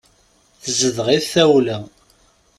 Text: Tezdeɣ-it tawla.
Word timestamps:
Tezdeɣ-it 0.63 1.25
tawla. 1.33 1.77